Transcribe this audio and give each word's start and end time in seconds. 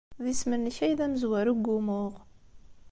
D 0.23 0.25
isem-nnek 0.31 0.77
ay 0.85 0.93
d 0.99 0.99
amezwaru 1.05 1.53
deg 1.57 1.67
wumuɣ. 1.69 2.13